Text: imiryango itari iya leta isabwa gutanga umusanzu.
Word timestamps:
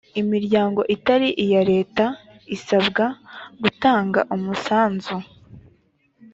imiryango 0.21 0.81
itari 0.95 1.29
iya 1.43 1.61
leta 1.71 2.05
isabwa 2.55 3.05
gutanga 3.61 4.19
umusanzu. 4.35 5.15